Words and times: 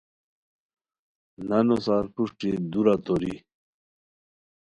نانو 1.47 1.77
سار 1.85 2.05
پروشٹی 2.13 2.49
دورا 2.71 2.95
توری 3.05 3.33